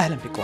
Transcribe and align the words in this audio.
أهلا 0.00 0.16
بكم 0.24 0.42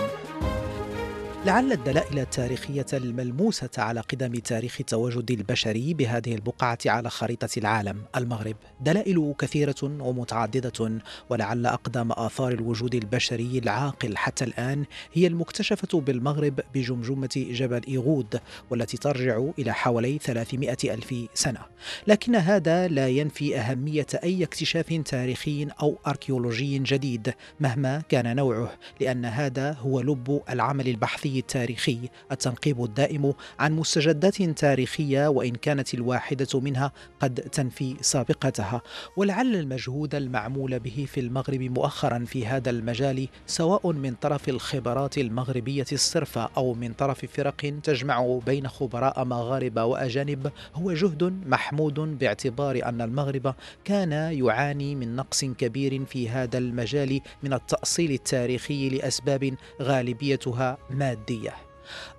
لعل 1.47 1.73
الدلائل 1.73 2.19
التاريخية 2.19 2.87
الملموسة 2.93 3.71
على 3.79 4.01
قدم 4.01 4.33
تاريخ 4.33 4.77
التواجد 4.81 5.31
البشري 5.31 5.95
بهذه 5.95 6.35
البقعة 6.35 6.79
على 6.87 7.11
خريطة 7.11 7.49
العالم 7.57 8.03
المغرب. 8.17 8.57
دلائل 8.81 9.35
كثيرة 9.39 9.75
ومتعددة 9.83 11.01
ولعل 11.31 11.67
أقدم 11.67 12.13
آثار 12.13 12.53
الوجود 12.53 12.95
البشري 12.95 13.59
العاقل 13.59 14.17
حتى 14.17 14.45
الآن 14.45 14.85
هي 15.13 15.27
المكتشفة 15.27 16.01
بالمغرب 16.01 16.61
بجمجمة 16.75 17.47
جبل 17.51 17.81
إيغود 17.89 18.41
والتي 18.71 18.97
ترجع 18.97 19.43
إلى 19.59 19.75
حوالي 19.75 20.19
300 20.19 20.77
ألف 20.85 21.15
سنة. 21.35 21.61
لكن 22.07 22.37
هذا 22.37 22.89
لا 22.89 23.09
ينفي 23.09 23.59
أهمية 23.59 24.07
أي 24.25 24.45
اكتشاف 24.45 25.01
تاريخي 25.05 25.69
أو 25.83 25.99
أركيولوجي 26.07 26.79
جديد 26.79 27.35
مهما 27.61 28.03
كان 28.09 28.37
نوعه 28.37 28.73
لأن 29.01 29.25
هذا 29.25 29.73
هو 29.73 30.01
لب 30.01 30.43
العمل 30.51 30.89
البحثي 30.89 31.36
التاريخي. 31.39 31.99
التنقيب 32.33 32.85
الدائم 32.85 33.35
عن 33.59 33.73
مستجدات 33.73 34.43
تاريخية 34.43 35.29
وإن 35.29 35.53
كانت 35.53 35.95
الواحدة 35.95 36.61
منها 36.61 36.93
قد 37.21 37.35
تنفي 37.35 37.97
سابقتها. 38.01 38.83
ولعل 39.17 39.57
المجهود 39.57 40.15
المعمول 40.15 40.79
به 40.79 41.07
في 41.09 41.21
المغرب 41.21 41.61
مؤخرا 41.61 42.25
في 42.25 42.47
هذا 42.47 42.71
المجال 42.71 43.29
سواء 43.47 43.93
من 43.93 44.15
طرف 44.15 44.49
الخبرات 44.49 45.19
المغربية 45.19 45.87
الصرفة 45.93 46.51
أو 46.57 46.75
من 46.75 46.93
طرف 46.93 47.25
فرق 47.25 47.81
تجمع 47.83 48.39
بين 48.47 48.69
خبراء 48.69 49.25
مغاربة 49.25 49.85
وأجانب 49.85 50.53
هو 50.75 50.93
جهد 50.93 51.43
محمود 51.47 51.95
باعتبار 51.95 52.81
أن 52.85 53.01
المغرب 53.01 53.55
كان 53.85 54.13
يعاني 54.13 54.95
من 54.95 55.17
نقص 55.17 55.45
كبير 55.45 56.05
في 56.05 56.29
هذا 56.29 56.59
المجال 56.59 57.21
من 57.43 57.53
التأصيل 57.53 58.11
التاريخي 58.11 58.89
لأسباب 58.89 59.55
غالبيتها 59.83 60.79
ماديه 60.91 61.16
المادية. 61.17 61.55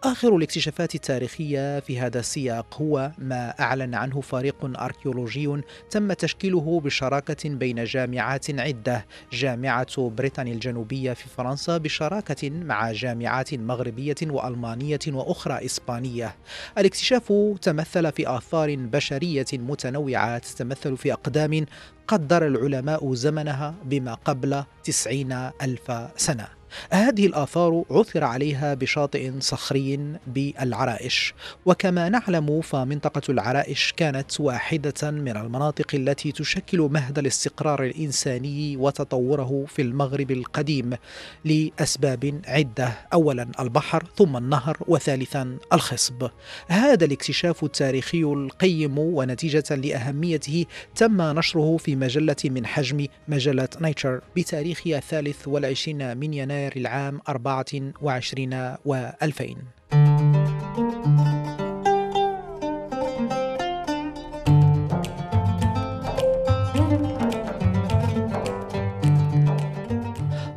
آخر 0.03 0.36
الاكتشافات 0.36 0.95
التاريخية 0.95 1.80
في 1.80 2.00
هذا 2.00 2.20
السياق 2.20 2.81
هو 2.81 3.12
ما 3.17 3.53
أعلن 3.59 3.95
عنه 3.95 4.22
فريق 4.22 4.56
أركيولوجي 4.80 5.62
تم 5.90 6.14
تشكيله 6.14 6.80
بشراكة 6.80 7.50
بين 7.50 7.84
جامعات 7.84 8.59
عدة. 8.59 9.06
جامعة 9.31 10.09
بريطانيا 10.09 10.53
الجنوبية 10.53 11.14
في 11.14 11.30
فرنسا 11.30 11.78
بشراكة 11.78 12.50
مع 12.50 12.92
جامعات 12.92 13.53
مغربية 13.53 14.16
وألمانية 14.23 15.00
وأخرى 15.08 15.66
إسبانية. 15.66 16.36
الاكتشاف 16.78 17.34
تمثل 17.62 18.12
في 18.12 18.38
آثار 18.38 18.75
بشرية 18.75 19.45
متنوعة 19.53 20.38
تتمثل 20.38 20.98
في 20.98 21.14
أقدام 21.14 21.66
قدر 22.08 22.48
العلماء 22.48 23.14
زمنها 23.14 23.75
بما 23.86 24.14
قبل 24.14 24.64
تسعين 24.84 25.31
ألف 25.62 25.92
سنة. 26.18 26.56
هذه 26.91 27.25
الآثار 27.25 27.83
عثر 27.91 28.23
عليها 28.23 28.73
بشاطئ 28.73 29.31
صخري 29.39 29.99
بالعرائش. 30.27 31.33
وكما 31.65 32.09
نعلم 32.09 32.61
فمنطقة 32.61 33.21
العرائش 33.29 33.93
كانت 33.97 34.39
واحدة 34.39 35.11
من 35.11 35.38
المناطق 35.38 35.88
التي 35.94 36.31
تشكل 36.31 36.79
مهد 36.79 37.19
الاستقرار 37.19 37.83
الإنساني 37.83 38.77
وتطوره 38.77 39.66
في 39.67 39.81
المغرب 39.81 40.31
القديم 40.31 40.94
لأسباب 41.45 42.41
عدة 42.47 42.94
أولا 43.13 43.47
البحر 43.59 44.03
ثم 44.17 44.38
النهر 44.38 44.77
وثالثا 44.88 45.57
الخصب. 45.73 46.29
هذا 46.67 47.06
الاكتشاف 47.06 47.63
التاريخي 47.63 48.23
القيم 48.23 49.00
ونتيجة 49.00 49.75
لأهميته 49.75 50.66
تم 50.95 51.22
نشره 51.22 51.77
في 51.77 51.95
مجلة 51.95 52.35
من 52.45 52.66
حجم 52.66 53.06
مجلة 53.27 53.69
نيتشر 53.81 54.22
بتاريخ 54.35 54.81
الثالث 54.88 55.47
والعشرين 55.47 56.17
من 56.17 56.33
يناير 56.33 56.56
يناير 56.57 56.73
العام 56.75 57.22
24 57.29 57.94
و2000 58.85 60.56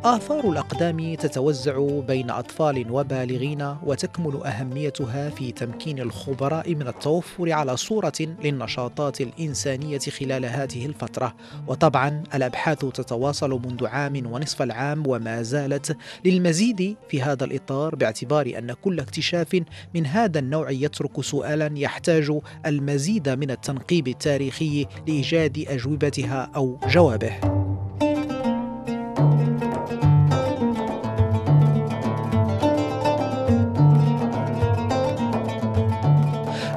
آثار 0.03 0.49
الأقدام 0.49 1.15
تتوزع 1.15 1.99
بين 2.07 2.29
أطفال 2.29 2.91
وبالغين 2.91 3.75
وتكمن 3.83 4.45
أهميتها 4.45 5.29
في 5.29 5.51
تمكين 5.51 5.99
الخبراء 5.99 6.75
من 6.75 6.87
التوفر 6.87 7.51
على 7.51 7.77
صورة 7.77 8.13
للنشاطات 8.43 9.21
الإنسانية 9.21 9.99
خلال 9.99 10.45
هذه 10.45 10.85
الفترة. 10.85 11.35
وطبعا 11.67 12.23
الأبحاث 12.35 12.79
تتواصل 12.79 13.49
منذ 13.49 13.87
عام 13.87 14.33
ونصف 14.33 14.61
العام 14.61 15.03
وما 15.07 15.41
زالت 15.41 15.97
للمزيد 16.25 16.95
في 17.09 17.21
هذا 17.21 17.43
الإطار 17.45 17.95
باعتبار 17.95 18.53
أن 18.57 18.73
كل 18.73 18.99
اكتشاف 18.99 19.61
من 19.95 20.05
هذا 20.05 20.39
النوع 20.39 20.71
يترك 20.71 21.21
سؤالا 21.21 21.71
يحتاج 21.75 22.31
المزيد 22.65 23.29
من 23.29 23.51
التنقيب 23.51 24.07
التاريخي 24.07 24.85
لإيجاد 25.07 25.65
أجوبتها 25.67 26.51
أو 26.55 26.79
جوابه. 26.87 27.60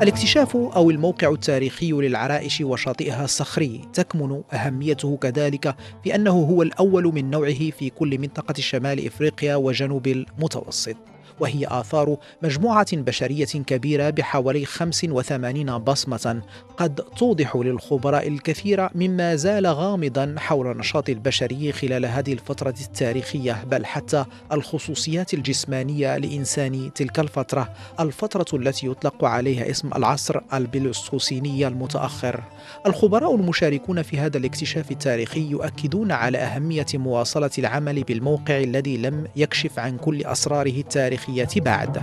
الاكتشاف 0.04 0.56
أو 0.56 0.90
الموقع 0.90 1.32
التاريخي 1.32 1.92
للعرائش 1.92 2.60
وشاطئها 2.60 3.24
الصخري 3.24 3.80
تكمن 3.92 4.42
أهميته 4.52 5.16
كذلك 5.16 5.76
في 6.04 6.14
أنه 6.14 6.30
هو 6.30 6.62
الأول 6.62 7.04
من 7.04 7.30
نوعه 7.30 7.70
في 7.70 7.90
كل 7.90 8.18
منطقة 8.18 8.54
شمال 8.58 9.06
إفريقيا 9.06 9.56
وجنوب 9.56 10.06
المتوسط. 10.06 10.96
وهي 11.40 11.66
آثار 11.66 12.16
مجموعة 12.42 12.96
بشرية 12.96 13.44
كبيرة 13.44 14.10
بحوالي 14.10 14.64
85 14.64 15.78
بصمة 15.78 16.42
قد 16.76 16.94
توضح 16.94 17.56
للخبراء 17.56 18.28
الكثير 18.28 18.88
مما 18.94 19.36
زال 19.36 19.66
غامضا 19.66 20.34
حول 20.38 20.70
النشاط 20.70 21.08
البشري 21.08 21.72
خلال 21.72 22.06
هذه 22.06 22.32
الفترة 22.32 22.74
التاريخية 22.80 23.64
بل 23.70 23.86
حتى 23.86 24.24
الخصوصيات 24.52 25.34
الجسمانية 25.34 26.16
لإنسان 26.16 26.90
تلك 26.94 27.20
الفترة 27.20 27.68
الفترة 28.00 28.58
التي 28.58 28.86
يطلق 28.86 29.24
عليها 29.24 29.70
اسم 29.70 29.90
العصر 29.96 30.40
البلوستوسيني 30.54 31.66
المتأخر. 31.66 32.42
الخبراء 32.86 33.34
المشاركون 33.34 34.02
في 34.02 34.18
هذا 34.18 34.38
الاكتشاف 34.38 34.90
التاريخي 34.90 35.50
يؤكدون 35.50 36.12
على 36.12 36.38
أهمية 36.38 36.86
مواصلة 36.94 37.50
العمل 37.58 38.02
بالموقع 38.02 38.58
الذي 38.58 38.96
لم 38.96 39.26
يكشف 39.36 39.78
عن 39.78 39.96
كل 39.96 40.24
أسراره 40.24 40.80
التاريخية. 40.80 41.23
التاريخية 41.28 41.60
بعد. 41.60 42.02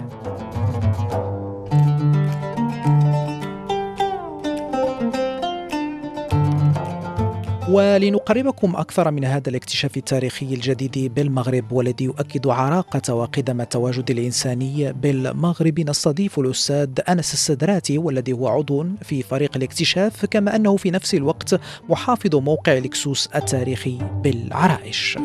ولنقربكم 7.70 8.76
أكثر 8.76 9.12
من 9.12 9.26
هذا 9.26 9.50
الاكتشاف 9.50 9.98
التاريخي 9.98 10.46
الجديد 10.46 11.14
بالمغرب 11.16 11.72
والذي 11.72 12.06
يؤكد 12.06 12.48
عراقة 12.48 13.14
وقدم 13.14 13.62
التواجد 13.62 14.12
الإنساني 14.12 14.94
بالمغرب. 14.94 15.80
نستضيف 15.80 16.40
الأستاذ 16.40 16.90
أنس 17.10 17.34
السدراتي 17.34 17.98
والذي 17.98 18.34
هو 18.34 18.48
عضو 18.48 18.86
في 19.02 19.24
فريق 19.24 19.52
الاكتشاف 19.56 20.26
كما 20.26 20.56
أنه 20.56 20.78
في 20.78 20.92
نفس 20.92 21.16
الوقت 21.16 21.60
محافظ 21.90 22.36
موقع 22.36 22.78
الكسوس 22.78 23.30
التاريخي 23.36 23.98
بالعرائش. 24.24 25.18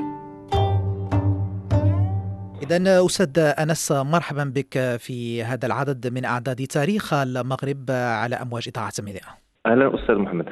إذا 2.71 3.07
أستاذ 3.07 3.39
أنس 3.39 3.93
مرحبا 3.93 4.45
بك 4.45 4.97
في 4.99 5.45
هذا 5.45 5.67
العدد 5.67 6.13
من 6.13 6.25
أعداد 6.25 6.67
تاريخ 6.67 7.15
المغرب 7.15 7.91
على 7.91 8.37
أمواج 8.37 8.69
إذاعة 8.69 8.93
ميديا. 8.99 9.21
أهلا 9.67 9.95
أستاذ 9.95 10.15
محمد. 10.15 10.47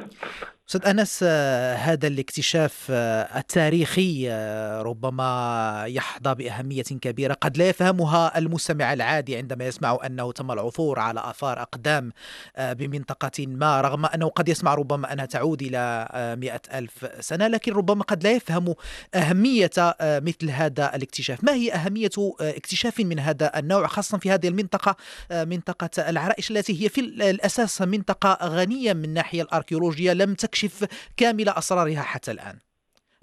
أستاذ 0.69 0.87
أنس 0.87 1.19
آه، 1.23 1.75
هذا 1.75 2.07
الاكتشاف 2.07 2.87
آه، 2.89 3.39
التاريخي 3.39 4.25
آه، 4.29 4.81
ربما 4.81 5.83
يحظى 5.87 6.35
بأهمية 6.35 6.83
كبيرة. 6.83 7.33
قد 7.33 7.57
لا 7.57 7.69
يفهمها 7.69 8.37
المستمع 8.37 8.93
العادي 8.93 9.37
عندما 9.37 9.65
يسمع 9.65 9.97
أنه 10.05 10.31
تم 10.31 10.51
العثور 10.51 10.99
على 10.99 11.19
آثار 11.29 11.61
أقدام 11.61 12.11
بمنطقة 12.59 13.47
ما 13.47 13.81
رغم 13.81 14.05
أنه 14.05 14.27
قد 14.27 14.49
يسمع 14.49 14.73
ربما 14.73 15.13
أنها 15.13 15.25
تعود 15.25 15.61
إلى 15.61 16.07
مئة 16.41 16.61
ألف 16.73 17.07
سنة 17.19 17.47
لكن 17.47 17.73
ربما 17.73 18.03
قد 18.03 18.23
لا 18.23 18.31
يفهم 18.31 18.75
أهمية 19.15 19.71
مثل 20.01 20.49
هذا 20.49 20.95
الاكتشاف. 20.95 21.43
ما 21.43 21.53
هي 21.53 21.73
أهمية 21.73 22.09
اكتشاف 22.39 22.99
من 22.99 23.19
هذا 23.19 23.59
النوع 23.59 23.87
خاصة 23.87 24.17
في 24.17 24.31
هذه 24.31 24.47
المنطقة 24.47 24.95
منطقة 25.31 26.09
العرائش 26.09 26.51
التي 26.51 26.83
هي 26.83 26.89
في 26.89 27.01
الأساس 27.01 27.81
منطقة 27.81 28.47
غنية 28.47 28.93
من 28.93 29.05
الناحية 29.05 29.41
الأركيولوجية 29.41 30.13
لم 30.13 30.33
تك 30.33 30.54
تكشف 30.55 30.87
كامل 31.17 31.49
أسرارها 31.49 32.01
حتى 32.01 32.31
الآن. 32.31 32.55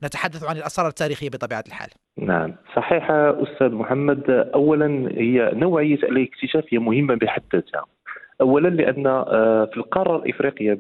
نتحدث 0.05 0.45
عن 0.45 0.57
الأسرار 0.57 0.89
التاريخية 0.89 1.31
بطبيعة 1.31 1.65
الحال. 1.67 1.89
نعم. 2.19 2.55
صحيح 2.77 3.11
أستاذ 3.11 3.71
محمد 3.71 4.31
أولا 4.55 5.11
هي 5.15 5.51
نوعية 5.55 5.95
الاكتشاف 5.95 6.65
هي 6.69 6.79
مهمة 6.79 7.15
بحد 7.15 7.43
ذاتها. 7.55 7.85
اولا 8.41 8.69
لأن 8.69 9.07
آه، 9.07 9.65
في 9.65 9.77
القارة 9.77 10.17
الإفريقية 10.17 10.77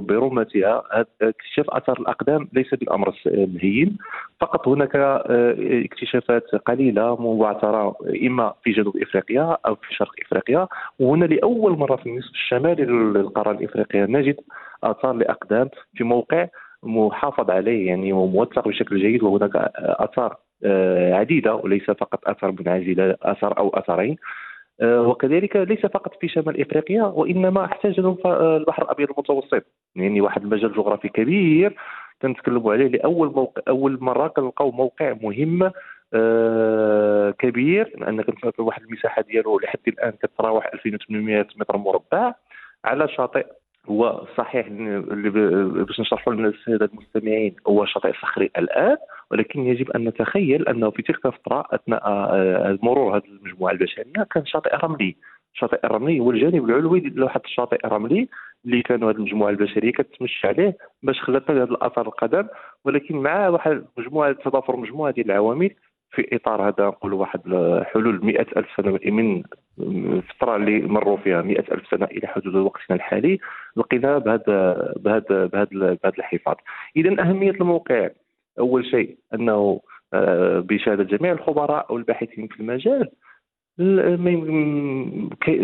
برمتها 0.00 0.82
اكتشاف 1.22 1.70
اثار 1.70 2.00
الأقدام 2.00 2.48
ليس 2.52 2.74
بالأمر 2.74 3.14
الهين 3.26 3.96
فقط 4.40 4.68
هناك 4.68 4.96
آه، 4.96 5.56
اكتشافات 5.84 6.54
قليلة 6.54 7.22
مبعثرة 7.22 7.94
إما 8.26 8.54
في 8.64 8.72
جنوب 8.72 8.96
إفريقيا 8.96 9.56
أو 9.66 9.74
في 9.74 9.94
شرق 9.94 10.12
إفريقيا. 10.26 10.68
وهنا 10.98 11.24
لأول 11.24 11.78
مرة 11.78 11.96
في 11.96 12.06
النصف 12.06 12.30
الشمالي 12.30 12.84
للقارة 12.84 13.50
الإفريقية 13.50 14.04
نجد 14.04 14.36
آثار 14.84 15.12
لأقدام 15.12 15.68
في 15.94 16.04
موقع 16.04 16.48
محافظ 16.82 17.50
عليه 17.50 17.86
يعني 17.86 18.12
وموثق 18.12 18.68
بشكل 18.68 19.00
جيد. 19.00 19.22
وهناك 19.22 19.56
آثار 19.76 20.36
آه، 20.64 21.14
عديدة 21.14 21.54
وليس 21.54 21.84
فقط 21.90 22.28
أثر 22.28 22.54
منعزله 22.60 23.16
اثر 23.22 23.58
أو 23.58 23.68
أثرين. 23.68 24.16
وكذلك 24.82 25.56
ليس 25.56 25.86
فقط 25.86 26.20
في 26.20 26.28
شمال 26.28 26.60
إفريقيا 26.60 27.02
وإنما 27.02 27.70
جنوب 27.84 28.26
آه، 28.26 28.56
البحر 28.56 28.82
الأبيض 28.82 29.10
المتوسط. 29.10 29.62
يعني 29.96 30.20
واحد 30.20 30.42
المجال 30.42 30.72
جغرافي 30.72 31.08
كبير 31.08 31.76
كنتكلموا 32.22 32.72
عليه 32.72 32.88
لأول 32.88 33.32
موقع 33.32 33.62
أول 33.68 33.98
مرة 34.00 34.28
كنلقاو 34.28 34.70
موقع 34.70 35.16
مهم 35.22 35.72
آه 36.14 37.30
كبير 37.30 37.92
لأن 37.98 38.22
كنت 38.22 38.60
واحد 38.60 38.82
المساحة 38.82 39.22
ديالو 39.22 39.58
لحد 39.58 39.78
الآن 39.88 40.10
كتراوح 40.10 40.70
2800 40.74 41.46
متر 41.56 41.76
مربع 41.76 42.34
على 42.84 43.08
شاطئ. 43.08 43.46
هو 43.88 44.26
صحيح 44.36 44.66
اللي 44.66 45.30
باش 45.84 46.00
نشرحوا 46.00 46.34
للساده 46.34 46.90
المستمعين 46.92 47.56
هو 47.68 47.84
شاطئ 47.84 48.12
صخري 48.12 48.50
الآن 48.58 48.96
ولكن 49.30 49.66
يجب 49.66 49.90
أن 49.90 50.08
نتخيل 50.08 50.68
أنه 50.68 50.90
في 50.90 51.02
تلك 51.02 51.26
الفترة 51.26 51.64
أثناء 51.70 52.02
آه، 52.04 52.78
مرور 52.82 53.16
هذه 53.16 53.24
المجموعة 53.26 53.72
البشرية 53.72 54.26
كان 54.30 54.46
شاطئ 54.46 54.76
رملي. 54.76 55.16
الشاطئ 55.54 55.86
الرملي 55.86 56.20
هو 56.20 56.30
الجانب 56.30 56.64
العلوي 56.64 57.00
لواحد 57.00 57.40
الشاطئ 57.44 57.86
الرملي 57.86 58.28
اللي 58.64 58.82
كانوا 58.82 59.10
هذه 59.10 59.16
المجموعة 59.16 59.50
البشرية 59.50 59.92
كتمشي 59.92 60.46
عليه 60.46 60.76
باش 61.02 61.20
خلات 61.20 61.50
هذا 61.50 61.64
الأثر 61.64 62.06
القدم. 62.06 62.46
ولكن 62.84 63.16
مع 63.16 63.48
واحد 63.48 63.84
مجموعة 63.98 64.32
تضافر 64.32 64.76
مجموعة 64.76 65.12
ديال 65.12 65.30
العوامل 65.30 65.70
في 66.10 66.36
إطار 66.36 66.68
هذا 66.68 66.86
نقولوا 66.86 67.20
واحد 67.20 67.40
حلول 67.84 68.24
مئة 68.24 68.46
ألف 68.56 68.68
سنة 68.76 68.98
من 69.04 69.42
الفترة 69.78 70.56
اللي 70.56 70.80
مروا 70.80 71.16
فيها 71.16 71.42
مئة 71.42 71.74
ألف 71.74 71.88
سنة 71.90 72.06
إلى 72.06 72.26
حدود 72.26 72.54
وقتنا 72.54 72.96
الحالي 72.96 73.38
لقينا 73.76 74.18
بهذا 74.18 74.92
بهذا 74.96 75.46
بهذا 75.46 75.66
بهذا 75.76 76.18
الحفاظ. 76.18 76.56
اذا 76.96 77.22
أهمية 77.22 77.50
الموقع. 77.50 78.08
أول 78.58 78.86
شيء 78.86 79.16
أنه 79.34 79.80
آه، 80.14 80.60
بشهادة 80.60 81.04
جميع 81.04 81.32
الخبراء 81.32 81.86
أو 81.90 81.96
الباحثين 81.96 82.46
في 82.46 82.60
المجال 82.60 83.08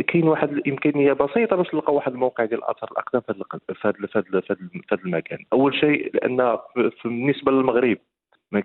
كاين 0.06 0.28
واحد 0.28 0.52
الإمكانية 0.52 1.12
بسيطة 1.12 1.56
باش 1.56 1.74
نلقاو 1.74 1.96
واحد 1.96 2.12
الموقع 2.12 2.44
ديال 2.44 2.64
الاثار 2.64 2.90
الاقدام 2.92 3.20
في 3.20 3.32
هذا 3.32 4.40
في 4.40 5.04
المكان. 5.04 5.38
أول 5.52 5.74
شيء 5.74 6.10
لأن 6.14 6.58
بالنسبة 7.04 7.52
للمغرب 7.52 7.98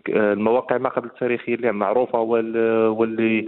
المواقع 0.10 0.78
ما 0.78 0.90
قبل 0.90 1.08
التاريخية 1.08 1.56
اللي 1.56 1.72
معروفة 1.72 2.20
واللي 2.20 3.46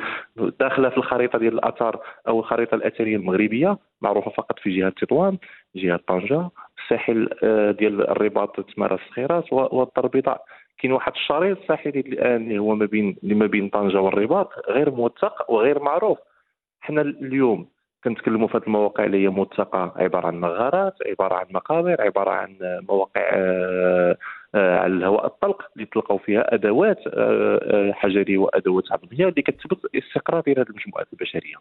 داخلة 0.60 0.90
في 0.90 0.98
الخريطة 0.98 1.40
ديال 1.40 1.54
الاثار 1.54 2.00
أو 2.28 2.40
الخريطة 2.40 2.76
الأثرية 2.76 3.16
المغربية 3.16 3.78
معروفة 4.02 4.32
فقط 4.32 4.60
في 4.60 4.78
جهة 4.78 4.90
تطوان 4.90 5.38
جهة 5.76 6.00
طنجة 6.08 6.50
الساحل 6.84 7.30
آه، 7.44 7.72
ديال 7.72 8.10
الرباط 8.10 8.60
تمارا 8.60 8.96
الصخيرات 8.96 9.54
البيضاء 10.06 10.46
كاين 10.82 10.94
واحد 10.94 11.12
الشريط 11.12 11.58
ساحلي 11.68 12.00
الآن 12.00 12.36
اللي 12.36 12.60
هو 12.60 12.76
ما 12.76 12.86
بين 12.86 13.18
اللي 13.24 13.36
ما 13.36 13.46
بين 13.46 13.70
طنجة 13.70 14.02
والرباط 14.02 14.50
غير 14.70 14.92
موثق 14.92 15.52
وغير 15.52 15.80
معروف 15.80 16.18
حنا 16.82 17.02
اليوم 17.02 17.68
كنتكلموا 18.04 18.48
في 18.48 18.58
هذه 18.58 18.64
المواقع 18.68 19.04
اللي 19.04 19.24
هي 19.24 19.30
موثقه 19.30 19.94
عبارة 19.96 20.28
عن 20.28 20.40
مغارات 20.40 20.94
عبارة 21.08 21.36
عن 21.36 21.46
مقابر 21.52 22.02
عبارة 22.02 22.32
عن 22.32 22.58
مواقع 22.90 23.22
آه، 23.34 24.18
آه، 24.56 24.80
على 24.80 24.94
الهواء 24.94 25.26
الطلق 25.26 25.70
اللي 25.76 25.86
تلقاو 25.86 26.18
فيها 26.18 26.54
أدوات 26.54 27.00
آه، 27.08 27.92
حجريه 27.92 28.38
وأدوات 28.38 28.84
عظمية 28.92 29.28
اللي 29.28 29.42
كتثبت 29.42 29.86
الاستقرار 29.86 30.42
ديال 30.42 30.60
هذه 30.60 30.68
المجموعات 30.70 31.08
البشرية. 31.14 31.56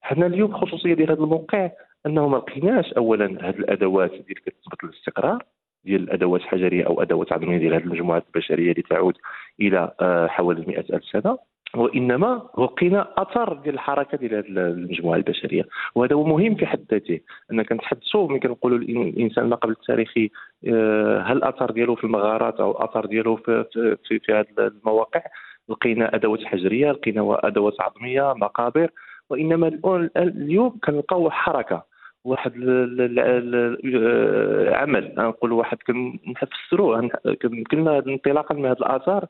حنا 0.00 0.26
اليوم 0.26 0.56
خصوصية 0.56 0.94
ديال 0.94 1.10
هذا 1.10 1.20
الموقع 1.20 1.70
أنه 2.06 2.28
ما 2.28 2.36
لقيناش 2.36 2.92
اولا 2.92 3.26
هذه 3.26 3.58
الأدوات 3.58 4.12
اللي 4.12 4.34
كتثبت 4.34 4.84
الاستقرار 4.84 5.44
ديال 5.88 6.02
الادوات 6.02 6.40
الحجريه 6.40 6.86
أو 6.86 7.02
أدوات 7.02 7.32
عظميه 7.32 7.58
ديال 7.58 7.74
هذه 7.74 7.82
المجموعات 7.82 8.24
البشرية 8.26 8.70
اللي 8.72 8.82
تعود 8.82 9.14
إلى 9.60 9.92
حوالي 10.30 10.64
100 10.66 10.78
ألف 10.78 11.04
سنة. 11.04 11.38
وإنما 11.74 12.48
لقينا 12.58 13.08
اثر 13.18 13.52
ديال 13.52 13.74
الحركة 13.74 14.18
ديال 14.18 14.34
هذه 14.34 14.44
المجموعة 14.48 15.16
البشرية. 15.16 15.64
وهذا 15.94 16.14
هو 16.14 16.24
مهم 16.24 16.54
في 16.54 16.66
حد 16.66 16.84
ذاته. 16.90 17.20
ان 17.52 17.62
كنتحدثوا 17.62 18.28
ملي 18.28 18.38
كنقولوا 18.38 18.78
الإنسان 18.78 19.48
ما 19.48 19.56
قبل 19.56 19.72
التاريخي 19.72 20.30
آه، 20.66 21.20
هل 21.20 21.36
الاثر 21.36 21.70
ديالو 21.70 21.94
في 21.94 22.04
المغارات 22.04 22.60
أو 22.60 22.70
الاثر 22.70 23.06
ديالو 23.06 23.36
في 23.36 23.64
في, 24.08 24.18
في 24.18 24.32
هذه 24.32 24.46
المواقع؟ 24.58 25.22
لقينا 25.68 26.14
أدوات 26.14 26.44
حجرية 26.44 26.92
لقينا 26.92 27.46
أدوات 27.46 27.80
عظميه 27.80 28.32
مقابر. 28.36 28.90
وإنما 29.30 29.78
اليوم 30.16 30.78
كنلقاو 30.84 31.30
حركة. 31.30 31.82
واحد 32.28 32.52
العمل 33.84 35.14
نقول 35.18 35.52
واحد 35.52 35.78
كنفسروه 35.86 37.08
كنا 37.72 37.98
انطلاقا 37.98 38.54
من 38.54 38.66
هذه 38.66 38.76
الآثار 38.76 39.26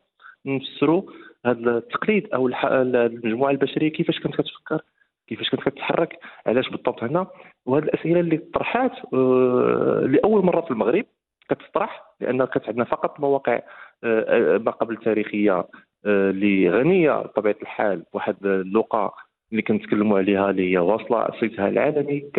نفسروا 0.47 1.03
هذا 1.47 1.79
التقليد 1.79 2.29
أو 2.35 2.51
المجموعة 2.65 3.51
البشرية 3.51 3.93
كيفاش 3.93 4.21
كانت 4.21 4.35
كتفكر 4.35 4.83
كيفاش 5.27 5.51
كانت 5.51 5.69
كتحرك 5.69 6.19
علاش 6.47 6.69
بالضبط 6.69 7.03
هنا. 7.05 7.27
وهذه 7.67 7.85
الأسئلة 7.85 8.21
اللي 8.21 8.37
طرحات 8.37 8.93
آه، 9.15 10.01
لأول 10.07 10.45
مرة 10.45 10.61
في 10.61 10.71
المغرب 10.71 11.05
كتطرح 11.49 12.05
لأن 12.21 12.45
كانت 12.45 12.69
عندنا 12.69 12.85
فقط 12.85 13.21
مواقع 13.21 13.61
آه، 14.05 14.59
ما 14.59 14.71
قبل 14.71 14.97
تاريخية 14.97 15.53
آه، 15.53 16.31
اللي 16.31 16.71
غنيه 16.71 17.13
بطبيعة 17.13 17.57
الحال 17.63 18.03
بواحد 18.13 18.47
اللقاء 18.47 19.15
اللي 19.53 19.63
كنتكلموا 19.63 20.19
عليها 20.19 20.51
اللي 20.51 20.73
هي 20.73 20.79
واصلة 20.79 21.29
صيتها 21.41 21.69
العالمي 21.69 22.31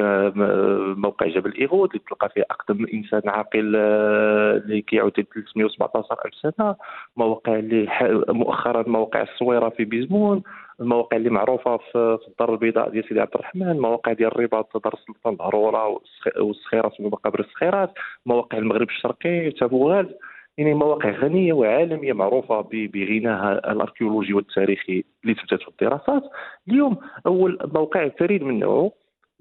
موقع 0.96 1.28
جبل 1.28 1.54
إيغود 1.54 1.90
اللي 1.90 2.04
تلقى 2.10 2.30
فيه 2.30 2.46
أقدم 2.52 2.86
إنسان 2.94 3.22
عاقل 3.26 3.74
آه، 3.76 4.58
اللي 4.58 4.82
كيعود 4.82 5.12
317 5.12 6.18
ألف 6.26 6.36
سنة. 6.36 6.76
مواقع 7.18 7.56
اللي 7.60 7.88
مؤخرا 8.30 8.90
مواقع 8.90 9.22
الصويره 9.22 9.70
في 9.70 9.86
بيزمون 9.86 10.44
المواقع 10.80 11.18
اللي 11.18 11.30
معروفة 11.30 11.78
في 11.78 12.20
الدار 12.28 12.54
البيضاء 12.54 12.90
ديال 12.90 13.08
سيدي 13.08 13.22
عبد 13.22 13.36
الرحمن 13.36 13.80
مواقع 13.80 14.14
ديال 14.14 14.32
الرباط 14.32 14.84
دار 14.84 14.94
السلطان 14.94 15.34
الهرهورة 15.34 16.00
والسخيرات 16.38 17.00
ومقابر 17.00 17.40
السخيرات 17.40 17.94
مواقع 18.26 18.58
المغرب 18.58 18.90
الشرقي 18.90 19.52
تافوغالت 19.52 20.16
يعني 20.60 20.74
مواقع 20.74 21.10
غنية 21.10 21.54
وعالمية 21.54 22.14
معروفة 22.14 22.62
بغناها 22.72 23.72
الأركيولوجي 23.72 24.34
والتاريخي 24.34 25.04
اللي 25.24 25.36
ثبتت 25.36 25.62
في 25.62 25.68
الدراسات. 25.68 26.24
اليوم 26.68 26.98
أول 27.26 27.60
موقع 27.74 28.08
فريد 28.08 28.44
من 28.44 28.60
نوعه 28.60 28.92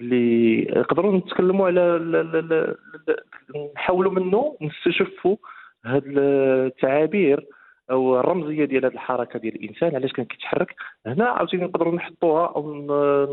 اللي 0.01 0.63
نقدروا 0.77 1.17
نتكلموا 1.17 1.67
على 1.67 1.99
نحاولوا 3.75 4.13
منه 4.13 4.57
نستشفوا 4.63 5.37
هذه 5.85 6.03
التعابير. 6.07 7.47
أو 7.91 8.21
الرمزية 8.21 8.65
ديال 8.65 8.85
هذه 8.85 8.93
الحركة 8.93 9.39
ديال 9.39 9.55
الإنسان 9.55 9.95
علاش 9.95 10.13
كان 10.13 10.25
كيتحرك؟ 10.27 10.75
هنا 11.07 11.25
عاوتاني 11.25 11.65
نقدروا 11.65 11.95
نحطوها 11.95 12.47
أو 12.47 12.83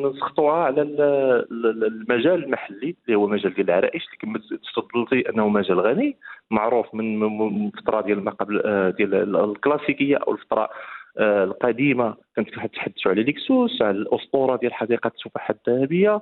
نسخطوها 0.10 0.64
على 0.64 0.82
المجال 0.82 2.44
المحلي 2.44 2.96
اللي 3.06 3.18
هو 3.18 3.28
مجال 3.28 3.54
ديال 3.54 3.70
العرائش 3.70 4.06
اللي 4.06 4.18
كما 4.20 4.58
تفضلتي 4.74 5.30
أنه 5.30 5.50
مجال 5.50 5.80
غني 5.80 6.18
معروف 6.52 6.96
من 6.96 7.24
الفترة 7.68 8.02
ديال 8.02 8.24
ما 8.24 8.32
قبل 8.32 8.62
آه، 8.66 8.90
ديال 8.90 9.36
الكلاسيكية 9.36 10.18
أو 10.18 10.34
الفترة 10.34 10.70
آه، 11.18 11.44
القديمة. 11.44 12.16
كانت 12.36 12.50
كنتحدثوا 12.50 13.12
على 13.12 13.24
ليكسوس 13.24 13.82
على 13.82 13.98
الأسطورة 13.98 14.56
ديال 14.56 14.74
حديقة 14.74 15.08
التفاح 15.08 15.50
الذهبية. 15.50 16.22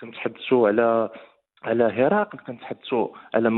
كنتحدثوا 0.00 0.68
على 0.68 1.10
على 1.62 1.84
هرقل. 1.84 2.38
كنتحدثوا 2.38 3.08
على 3.34 3.50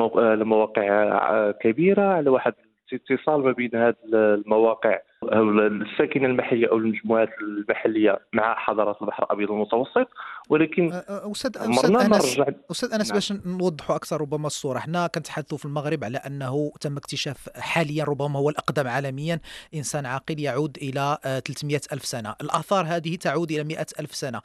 مواقع 0.45 1.51
كبيرة 1.51 2.03
على 2.03 2.31
واحد 2.31 2.55
اتصال 2.93 3.45
ما 3.45 3.53
بين 3.53 3.71
هذه 3.75 3.95
المواقع 4.15 4.99
أو 5.23 5.51
الساكنة 5.51 6.27
المحلية 6.27 6.69
أو 6.71 6.77
المجموعات 6.77 7.31
المحلية 7.41 8.19
مع 8.33 8.55
حضارات 8.55 9.03
البحر 9.03 9.23
الأبيض 9.25 9.51
المتوسط. 9.51 10.09
ولكن 10.49 11.03
أستاذ 11.09 11.51
أستاذ 11.57 11.97
أنس 11.97 12.39
أستاذ 12.71 12.93
أنس 12.93 13.13
باش 13.13 13.33
نوضحوا 13.33 13.97
أكثر 13.97 14.21
ربما 14.21 14.47
الصورة. 14.47 14.79
حنا 14.79 15.07
كنتحدثوا 15.07 15.59
في 15.59 15.65
المغرب 15.65 16.05
على 16.05 16.19
أنه 16.19 16.73
تم 16.81 16.97
اكتشاف 16.97 17.49
حاليا 17.57 18.05
ربما 18.05 18.39
هو 18.39 18.51
الأقدم 18.51 18.89
عالميا 18.89 19.41
إنسان 19.75 20.07
عاقل 20.07 20.41
يعود 20.41 20.77
إلى 20.77 21.19
300 21.23 21.81
ألف 21.93 22.07
سنة. 22.07 22.35
الآثار 22.41 22.87
هذه 22.87 23.17
تعود 23.17 23.53
إلى 23.53 23.65
100 23.65 23.87
ألف 24.01 24.15
سنة. 24.15 24.41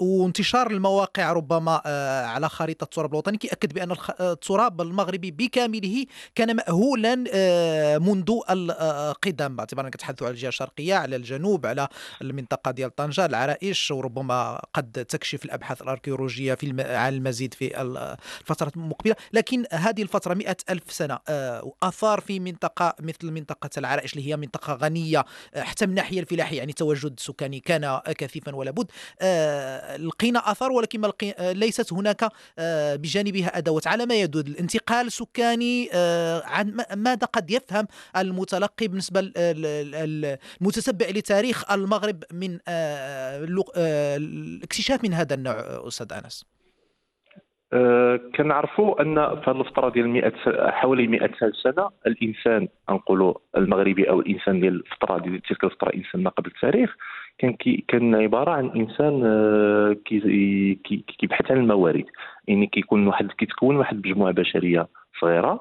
وانتشار 0.00 0.70
المواقع 0.70 1.32
ربما 1.32 1.82
على 2.26 2.48
خريطة 2.48 2.84
التراب 2.84 3.12
الوطني 3.12 3.38
كيأكد 3.38 3.72
بأن 3.72 3.96
التراب 4.20 4.80
المغربي 4.80 5.30
بكامله 5.30 6.06
كان 6.34 6.56
مأهولا 6.56 7.14
منذ 7.98 8.30
القدم. 8.50 9.56
باعتبار 9.56 9.88
كتحدثوا 9.88 10.26
على 10.26 10.34
الجهة 10.34 10.48
الشرقية 10.48 10.94
على 10.94 11.16
الجنوب 11.16 11.66
على 11.66 11.88
المنطقة 12.22 12.70
ديال 12.70 12.94
طنجة 12.94 13.26
العرائش 13.26 13.90
وربما 13.90 14.60
قد 14.74 14.97
تكشف 15.02 15.44
الأبحاث 15.44 15.82
الأركيولوجية 15.82 16.54
في. 16.54 16.82
على 16.82 17.16
المزيد 17.16 17.54
في 17.54 17.80
الفترات 18.40 18.76
المقبلة 18.76 19.16
لكن 19.32 19.64
هذه 19.72 20.02
الفترة 20.02 20.34
مئة 20.34 20.56
ألف 20.70 20.92
سنة 20.92 21.18
آه، 21.28 21.72
اثار 21.82 22.20
في 22.20 22.40
منطقة 22.40 22.94
مثل 23.00 23.30
منطقة 23.30 23.70
العرائش 23.78 24.12
اللي 24.12 24.28
هي 24.28 24.36
منطقة 24.36 24.74
غنية 24.74 25.24
آه، 25.54 25.62
حتى 25.62 25.86
من 25.86 25.90
الناحيه 25.90 26.20
الفلاحية 26.20 26.58
يعني 26.58 26.72
تواجد 26.72 27.20
سكاني 27.20 27.60
كان 27.60 28.00
كثيفا 28.18 28.54
ولا 28.54 28.70
بد 28.70 28.90
آه، 29.20 29.96
لقينا 29.96 30.52
آثار 30.52 30.72
ولكن 30.72 31.10
ليست 31.40 31.92
هناك 31.92 32.32
بجانبها 32.98 33.58
أدوات 33.58 33.86
على 33.86 34.06
ما 34.06 34.14
يدل 34.14 34.40
الانتقال 34.40 35.06
السكاني 35.06 35.90
عن 36.44 36.76
ماذا 36.96 37.26
قد 37.26 37.50
يفهم 37.50 37.86
المتلقي 38.16 38.88
بالنسبة 38.88 39.32
المتتبع 39.36 41.06
لتاريخ 41.06 41.70
المغرب 41.70 42.24
من 42.32 42.58
الاكتشاف 42.68 44.87
من 45.04 45.12
هذا 45.12 45.34
النوع 45.34 45.54
أستاذ 45.88 46.12
أنس؟ 46.12 46.58
أه 47.72 48.20
كنعرفوا 48.34 49.02
أن 49.02 49.14
في 49.14 49.50
هذه 49.50 49.60
الفترة 49.60 49.88
ديال 49.88 50.08
100 50.08 50.32
حوالي 50.70 51.06
100 51.06 51.30
سنة 51.62 51.90
الإنسان 52.06 52.68
نقولوا 52.90 53.34
المغربي 53.56 54.10
أو 54.10 54.20
الإنسان 54.20 54.60
ديال 54.60 54.74
الفترة 54.74 55.18
ديال 55.18 55.42
تلك 55.42 55.64
الفترة 55.64 55.94
انسان 55.94 56.22
ما 56.22 56.30
قبل 56.30 56.50
التاريخ 56.50 56.96
كان 57.38 57.52
كي 57.52 57.84
كان 57.88 58.14
عبارة 58.14 58.50
عن 58.50 58.68
إنسان 58.68 59.22
أه 59.24 59.96
كي 60.04 61.00
كيبحث 61.18 61.50
عن 61.50 61.56
الموارد. 61.56 62.04
يعني 62.48 62.66
كيكون 62.66 63.06
واحد 63.06 63.32
كيتكون 63.32 63.76
واحد 63.76 63.94
المجموعه 63.96 64.32
بشرية 64.32 64.88
صغيرة 65.20 65.60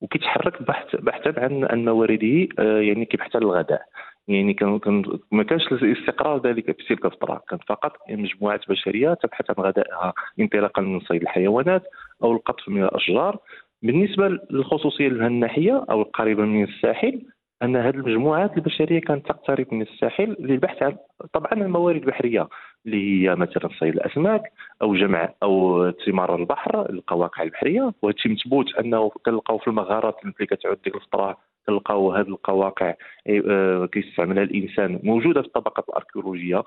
وكيتحرك 0.00 0.62
بحث 0.62 0.96
بحثا 0.96 1.34
عن 1.40 1.64
عن 1.64 1.84
موارده 1.84 2.48
أه 2.58 2.80
يعني 2.80 3.04
كيبحث 3.04 3.36
عن 3.36 3.42
الغذاء 3.42 3.82
يعني 4.28 4.54
كان 4.54 4.78
كان 4.78 5.18
ما 5.32 5.42
كانش 5.42 5.72
الاستقرار 5.72 6.46
ذلك 6.46 6.64
في 6.64 6.86
تلك 6.88 7.04
الفترة 7.04 7.42
كان 7.48 7.58
فقط 7.68 7.92
مجموعات 8.10 8.60
بشرية 8.68 9.14
تبحث 9.14 9.44
عن 9.50 9.64
غذائها 9.64 10.12
انطلاقا 10.40 10.82
من 10.82 11.00
صيد 11.00 11.22
الحيوانات 11.22 11.82
أو 12.22 12.32
القطف 12.32 12.68
من 12.68 12.82
الأشجار. 12.82 13.38
بالنسبة 13.82 14.28
للخصوصية 14.50 15.06
الناحيه 15.06 15.84
أو 15.90 16.02
القريبة 16.02 16.42
من 16.44 16.64
الساحل 16.64 17.22
أن 17.62 17.76
هذه 17.76 17.94
المجموعات 17.94 18.56
البشرية 18.56 19.00
كانت 19.00 19.26
تقترب 19.26 19.66
من 19.74 19.82
الساحل 19.82 20.36
للبحث 20.40 20.82
عن 20.82 20.96
طبعا 21.32 21.52
الموارد 21.52 22.00
البحريه 22.02 22.48
اللي 22.86 23.28
هي 23.28 23.34
مثلا 23.34 23.68
صيد 23.80 23.94
الأسماك 23.94 24.42
أو 24.82 24.94
جمع 24.94 25.28
أو 25.42 25.90
ثمار 26.06 26.36
البحر 26.36 26.90
القواقع 26.90 27.42
البحرية. 27.42 27.92
وهذا 28.02 28.16
مثبوت 28.26 28.74
أنه 28.74 29.08
كنلقاو 29.08 29.58
في 29.58 29.68
المغارات 29.68 30.16
اللي 30.22 30.46
كتعود 30.46 30.78
ديك 30.84 30.94
الفترة 30.94 31.36
كنلقاو 31.68 32.12
هذه 32.12 32.28
القواقع 32.28 32.94
آه، 33.28 33.86
كيستعملها 33.86 34.42
الإنسان 34.42 35.00
موجودة 35.02 35.40
في 35.40 35.46
الطبقات 35.46 35.88
الأركيولوجية 35.88 36.62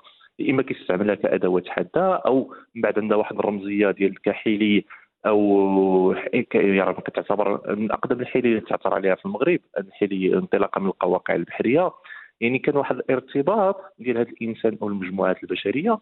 إما 0.50 0.62
كيستعملها 0.62 1.14
كأدوات 1.14 1.68
حادة 1.68 2.16
أو 2.16 2.54
من 2.74 2.82
بعد 2.82 2.98
عندها 2.98 3.16
واحد 3.16 3.38
الرمزية 3.38 3.90
ديال 3.90 4.10
الكحيلي 4.10 4.84
أو 5.26 6.14
يعني 6.54 6.94
كتعتبر 6.94 7.74
من 7.76 7.92
أقدم 7.92 8.20
الحيلي 8.20 8.48
اللي 8.48 8.60
تعثر 8.60 8.94
عليها 8.94 9.14
في 9.14 9.26
المغرب 9.26 9.60
الحيلي 9.78 10.34
انطلاقا 10.34 10.80
من 10.80 10.86
القواقع 10.86 11.34
البحرية. 11.34 11.92
يعني 12.40 12.58
كان 12.58 12.76
واحد 12.76 12.96
الارتباط 12.96 13.76
ديال 13.98 14.18
هذا 14.18 14.28
الإنسان 14.28 14.78
أو 14.82 14.88
المجموعات 14.88 15.42
البشرية 15.42 15.98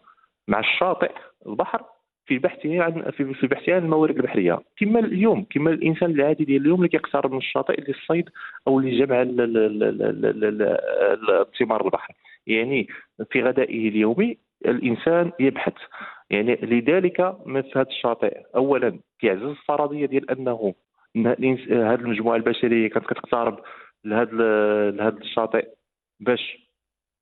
مع 0.47 0.59
الشاطئ 0.59 1.11
البحر 1.47 1.83
في 2.25 2.37
بحثه 2.37 2.83
عن 2.83 3.11
في 3.11 3.47
بحثه 3.47 3.75
عن 3.75 3.83
الموارد 3.83 4.15
البحرية. 4.15 4.59
كما 4.77 4.99
اليوم 4.99 5.45
كما 5.49 5.71
الإنسان 5.71 6.11
العادي 6.11 6.43
ديال 6.43 6.61
اليوم 6.61 6.77
اللي 6.77 6.89
كيقترب 6.89 7.31
من 7.31 7.37
الشاطئ 7.37 7.81
للصيد 7.81 8.29
أو 8.67 8.79
لجمع 8.79 9.23
ثمار 11.59 11.85
البحر. 11.85 12.13
يعني 12.47 12.87
في 13.31 13.41
غذائه 13.41 13.89
اليومي 13.89 14.37
الإنسان 14.65 15.31
يبحث. 15.39 15.73
يعني 16.29 16.55
لذلك 16.55 17.35
مثل 17.45 17.71
هذا 17.75 17.89
الشاطئ. 17.89 18.37
اولا 18.55 18.99
كيعزز 19.19 19.43
الفرضية 19.43 20.05
ديال 20.05 20.31
أنه 20.31 20.73
هذه 21.15 21.95
المجموعة 21.95 22.35
البشرية 22.35 22.89
كانت 22.89 23.05
كتقترب 23.05 23.59
لهذا 24.05 24.91
لهذا 24.91 25.17
الشاطئ 25.17 25.67
باش 26.19 26.70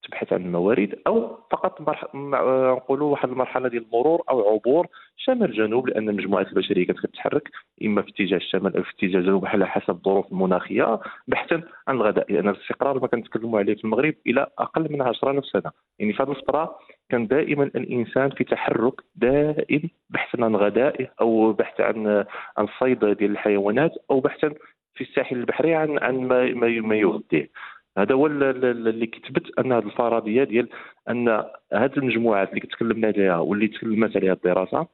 تبحث 0.10 0.34
عن 0.34 0.42
الموارد 0.42 1.00
أو 1.08 1.38
فقط 1.52 1.82
مرح... 1.82 2.06
نقولوا 2.16 3.12
واحد 3.12 3.30
المرحلة 3.30 3.70
ديال 3.70 3.86
المرور 3.86 4.22
أو 4.30 4.54
عبور 4.54 4.88
شمال 5.18 5.54
جنوب 5.54 5.88
لأن 5.90 6.10
المجموعات 6.10 6.48
البشرية 6.48 6.86
كانت 6.88 7.00
كتحرك 7.00 7.50
إما 7.86 8.02
في 8.02 8.10
اتجاه 8.10 8.38
الشمال 8.38 8.78
أو 8.78 8.84
في 8.84 8.90
اتجاه 8.90 9.20
الجنوب 9.20 9.46
على 9.46 9.68
حسب 9.68 9.90
الظروف 9.90 10.32
المناخية 10.32 11.00
بحثا 11.28 11.62
عن 11.88 11.96
الغذاء 11.96 12.32
لأن 12.32 12.50
الاستقرار 12.50 13.00
ما 13.00 13.08
كنتكلموا 13.08 13.60
عليه 13.60 13.76
في 13.76 13.84
المغرب 13.84 14.14
إلى 14.28 14.48
أقل 14.60 14.92
من 14.92 15.02
10000 15.02 15.46
سنة. 15.46 15.72
يعني 16.00 16.14
في 16.14 16.24
هذه 16.24 16.32
الفترة 16.32 16.76
كان 17.10 17.28
دائما 17.28 17.64
الإنسان 17.64 18.30
في 18.30 18.44
تحرك 18.44 18.94
دائم 19.16 19.90
بحثا 20.10 20.44
عن 20.44 20.56
غذائه 20.56 21.08
أو 21.22 21.54
بحث 21.54 21.82
عن 21.82 22.26
عن 22.58 22.68
صيد 22.80 23.06
ديال 23.06 23.32
الحيوانات 23.32 23.92
أو 24.12 24.20
بحثا 24.20 24.54
في 24.96 25.02
الساحل 25.04 25.36
البحري 25.36 25.76
عن 25.76 26.00
عن 26.00 26.16
ما 26.28 26.54
ما 26.82 26.96
يغذيه. 26.96 27.50
هذا 28.00 28.16
هو 28.16 28.28
اللي 28.28 29.08
كتبت 29.08 29.60
أن 29.60 29.72
هذه 29.72 29.84
الفرضية 29.86 30.44
ديال 30.44 30.70
أن 31.10 31.28
هذه 31.74 31.92
المجموعات 31.98 32.50
اللي 32.50 32.62
تكلمنا 32.62 33.08
عليها 33.08 33.38
واللي 33.38 33.68
تكلمت 33.68 34.18
عليها 34.18 34.34
الدراسة 34.34 34.88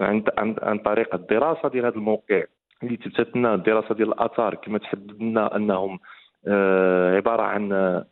عن 0.00 0.24
عن, 0.38 0.78
طريق 0.78 1.14
الدراسة 1.14 1.68
ديال 1.68 1.86
هذا 1.86 1.94
الموقع 1.94 2.42
اللي 2.82 2.96
تثبتنا 2.96 3.54
الدراسة 3.54 3.94
ديال 3.94 4.08
الآثار 4.08 4.54
كما 4.54 4.78
تحددنا 4.78 5.56
أنهم 5.56 5.98
آه 6.46 7.16
عبارة 7.16 7.42
عن 7.42 7.72
آه 7.72 8.06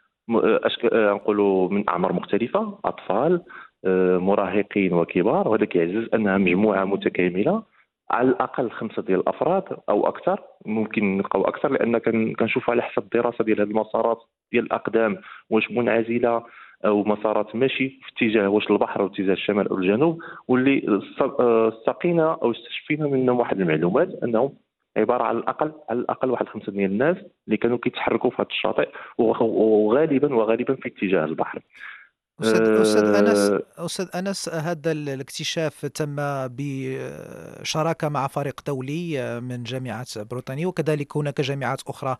نقولوا 0.95 1.69
من 1.69 1.85
أعمار 1.89 2.13
مختلفة 2.13 2.79
أطفال 2.85 3.43
آه 3.85 4.19
مراهقين 4.19 4.93
وكبار 4.93 5.49
وهذا 5.49 5.65
كيعزز 5.65 6.09
أنها 6.15 6.39
مجموعة 6.39 6.85
متكاملة. 6.85 7.63
على 8.11 8.29
الأقل 8.29 8.71
خمسة 8.71 9.02
ديال 9.02 9.21
الأفراد 9.21 9.64
أو 9.88 10.09
أكثر 10.09 10.40
ممكن 10.67 11.17
نلقاو 11.17 11.45
أكثر 11.45 11.73
لأن 11.73 11.99
كنشوف 12.35 12.71
على 12.71 12.83
حسب 12.83 13.02
الدراسة 13.02 13.45
ديال 13.45 13.61
المسارات 13.61 14.19
ديال 14.52 14.64
الأقدام 14.64 15.19
واش 15.50 15.71
منعزلة 15.71 16.43
أو 16.85 17.05
مسارات 17.05 17.57
ماشي 17.57 17.88
في 17.88 18.26
اتجاه 18.26 18.49
واش 18.49 18.71
البحر 18.71 19.00
أو 19.00 19.07
اتجاه 19.07 19.33
الشمال 19.33 19.69
أو 19.69 19.79
الجنوب 19.79 20.23
واللي 20.49 21.00
استقينا 21.69 22.38
أو 22.43 22.50
استشفينا 22.50 23.07
منهم 23.07 23.38
واحد 23.38 23.61
المعلومات 23.61 24.09
أنهم 24.25 24.52
عبارة 24.97 25.25
على 25.25 25.38
الاقل 25.38 25.73
على 25.90 25.99
الأقل 26.00 26.31
واحد 26.31 26.49
خمسة 26.49 26.73
ديال 26.73 26.90
الناس 26.90 27.17
اللي 27.47 27.57
كانوا 27.57 27.79
كيتحركوا 27.79 28.31
في 28.31 28.37
هذا 28.37 28.49
الشاطئ 28.50 28.88
وغالبا 29.19 30.35
وغالبا 30.35 30.75
في 30.75 30.88
اتجاه 30.88 31.25
البحر. 31.25 31.61
أستاذ 32.43 32.63
أستاذ 32.63 33.05
انس 33.05 33.39
آه، 33.39 33.87
أستاذ 33.87 34.07
أنس 34.15 34.49
هذا 34.49 34.93
الاكتشاف 34.93 35.87
تم 35.87 36.17
بشراكة 36.51 38.09
مع 38.09 38.27
فريق 38.27 38.61
دولي 38.67 39.41
من 39.41 39.63
جامعة 39.63 40.23
بريطانيا 40.23 40.67
وكذلك 40.67 41.17
هناك 41.17 41.41
جامعات 41.41 41.83
أخرى 41.87 42.17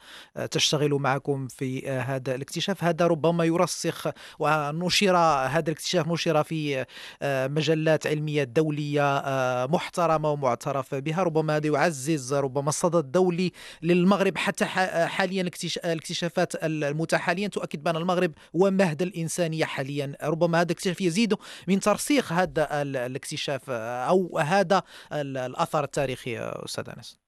تشتغل 0.51 0.91
معكم 0.95 1.49
في 1.49 1.89
هذا 1.89 2.35
الاكتشاف. 2.35 2.85
هذا 2.85 3.07
ربما 3.07 3.45
يرسخ 3.45 4.11
ونشر 4.39 5.17
هذا 5.17 5.65
الاكتشاف 5.71 6.09
نشر 6.09 6.43
في 6.43 6.87
مجلات 7.23 8.07
علمية 8.07 8.45
دولية 8.45 9.25
محترمة 9.67 10.31
ومعترف 10.31 10.95
بها. 10.95 11.23
ربما 11.23 11.57
هذا 11.57 11.67
يعزز 11.67 12.35
ربما 12.35 12.69
الصدى 12.69 12.99
الدولي 12.99 13.53
للمغرب 13.83 14.39
حتى 14.39 14.65
حاليا 14.65 15.43
الاكتشافات 15.85 16.65
المتاحة. 16.65 17.21
حاليا 17.21 17.49
تؤكد 17.49 17.83
بأن 17.83 17.97
المغرب 17.97 18.33
هو 18.57 18.71
مهد 18.71 19.03
الإنسانية 19.03 19.65
حاليا. 19.65 20.10
ربما 20.25 20.59
هذا 20.59 20.67
الاكتشاف 20.67 21.01
يزيد 21.01 21.35
من 21.69 21.81
ترسيخ 21.81 22.33
هذا 22.33 22.83
الاكتشاف 22.83 23.71
أو 23.71 24.39
هذا 24.39 24.83
الأثر 25.13 25.85
التاريخي 25.85 26.39
أستاذ 26.39 26.85
أنس. 26.97 27.21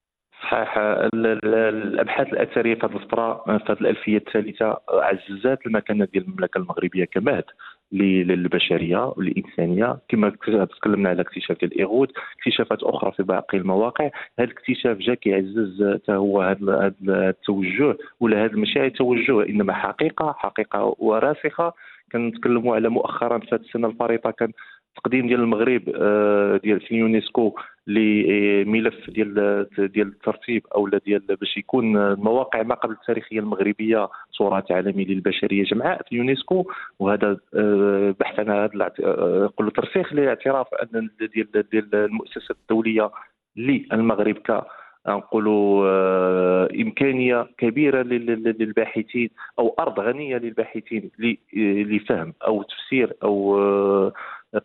صحيح. 0.51 0.79
الأبحاث 1.15 2.27
الأثرية 2.29 2.75
في 2.75 2.87
هذه 2.87 2.97
الفترة 2.97 3.43
في 3.45 3.73
هذه 3.73 3.81
الألفية 3.81 4.17
الثالثة 4.17 4.81
عززت 4.91 5.67
المكانة 5.67 6.09
ديال 6.13 6.25
المملكة 6.25 6.59
المغربية 6.59 7.05
كمهد 7.05 7.45
للبشرية 7.93 9.05
والانسانيه 9.17 9.99
كما 10.09 10.33
تكلمنا 10.81 11.09
على 11.09 11.23
اكتشاف 11.23 11.59
ديال 11.59 11.73
الايغود 11.73 12.13
اكتشافات 12.39 12.83
أخرى 12.83 13.13
في 13.13 13.23
باقي 13.23 13.59
المواقع. 13.59 14.05
هذا 14.39 14.49
الاكتشاف 14.51 14.99
جا 14.99 15.15
كيعزز 15.15 16.01
هو 16.11 16.43
هذا 16.43 16.95
التوجه 17.09 17.97
ولا 18.21 18.45
هذا 18.45 18.57
ماشي 18.57 18.91
توجه 18.91 19.49
إنما 19.49 19.73
حقيقة 19.73 20.35
حقيقة 20.39 20.97
وراسخة. 20.99 21.75
كنتكلموا 22.13 22.75
على 22.75 22.89
مؤخرا 22.89 23.39
في 23.39 23.55
هذه 23.55 23.61
السنة 23.61 23.89
الفارطة 23.89 24.31
كان 24.31 24.53
التقديم 24.97 25.27
ديال 25.27 25.41
المغرب 25.41 25.83
آه، 25.95 26.57
ديال 26.57 26.81
في 26.81 26.91
اليونسكو 26.91 27.55
لملف 27.87 29.11
ديال 29.11 29.35
ديال 29.79 30.09
الترتيب 30.09 30.67
أو 30.75 30.89
ديال 30.89 31.21
باش 31.21 31.57
يكون 31.57 31.97
المواقع 31.97 32.63
ما 32.63 32.75
قبل 32.75 32.93
التاريخية 32.93 33.41
المغربية 33.41 34.09
تراث 34.39 34.73
عالمي 34.73 35.05
للبشرية 35.05 35.65
جمعاء 35.65 36.03
في 36.03 36.13
اليونسكو 36.13 36.65
وهذا 36.99 37.37
آه، 37.55 38.15
بحث 38.21 38.41
عن 38.41 38.51
هذا 38.51 38.93
آه، 39.05 39.45
نقول 39.45 39.71
ترسيخ 39.71 40.13
لاعتراف 40.13 40.67
أن 40.75 41.11
ديال 41.35 41.69
ديال 41.71 41.95
المؤسسات 41.95 42.57
الدولية 42.63 43.11
للمغرب 43.57 44.35
ك 44.35 44.65
نقولوا 45.09 46.83
إمكانية 46.83 47.49
كبيرة 47.59 48.03
للباحثين 48.03 49.31
أو 49.59 49.75
أرض 49.79 50.01
غنية 50.01 50.37
للباحثين 50.37 51.11
لفهم 51.53 52.35
أو 52.47 52.63
تفسير 52.63 53.13
أو 53.23 54.13